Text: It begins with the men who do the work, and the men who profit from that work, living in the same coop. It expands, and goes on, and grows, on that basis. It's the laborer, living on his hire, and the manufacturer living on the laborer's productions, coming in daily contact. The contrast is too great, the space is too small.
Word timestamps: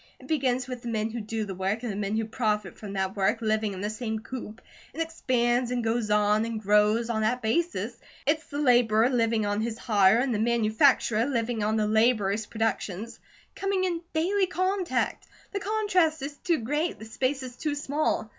It 0.19 0.25
begins 0.27 0.67
with 0.67 0.81
the 0.81 0.87
men 0.87 1.11
who 1.11 1.21
do 1.21 1.45
the 1.45 1.53
work, 1.53 1.83
and 1.83 1.91
the 1.91 1.95
men 1.95 2.17
who 2.17 2.25
profit 2.25 2.75
from 2.75 2.93
that 2.93 3.15
work, 3.15 3.39
living 3.39 3.71
in 3.73 3.81
the 3.81 3.89
same 3.91 4.17
coop. 4.17 4.59
It 4.95 4.99
expands, 4.99 5.69
and 5.69 5.83
goes 5.83 6.09
on, 6.09 6.43
and 6.43 6.59
grows, 6.59 7.11
on 7.11 7.21
that 7.21 7.43
basis. 7.43 7.95
It's 8.25 8.47
the 8.47 8.57
laborer, 8.57 9.09
living 9.11 9.45
on 9.45 9.61
his 9.61 9.77
hire, 9.77 10.17
and 10.17 10.33
the 10.33 10.39
manufacturer 10.39 11.25
living 11.25 11.63
on 11.63 11.75
the 11.75 11.85
laborer's 11.87 12.47
productions, 12.47 13.19
coming 13.55 13.83
in 13.83 14.01
daily 14.11 14.47
contact. 14.47 15.27
The 15.51 15.59
contrast 15.59 16.23
is 16.23 16.35
too 16.37 16.57
great, 16.57 16.97
the 16.97 17.05
space 17.05 17.43
is 17.43 17.55
too 17.55 17.75
small. 17.75 18.27